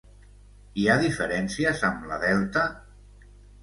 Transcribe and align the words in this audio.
Hi 0.77 0.87
ha 0.87 0.95
diferències 1.03 1.87
amb 1.93 2.11
la 2.13 2.21
delta? 2.27 2.69